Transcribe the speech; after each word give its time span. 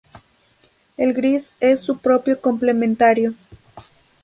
El 0.97 1.13
gris 1.13 1.53
es 1.59 1.81
su 1.81 1.99
propio 1.99 2.41
complementario. 2.41 3.35